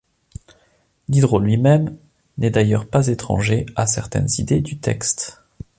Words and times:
Diderot 1.09 1.39
lui-même 1.41 1.95
n'est 2.39 2.49
d'ailleurs 2.49 2.87
pas 2.87 3.05
étranger 3.05 3.67
à 3.75 3.85
certaines 3.85 4.29
idées 4.39 4.61
du 4.61 4.79
texte. 4.79 5.43